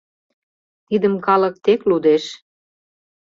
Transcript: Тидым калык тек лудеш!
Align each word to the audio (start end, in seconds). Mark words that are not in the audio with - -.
Тидым 0.87 1.15
калык 1.25 1.55
тек 1.63 1.81
лудеш! 1.89 2.23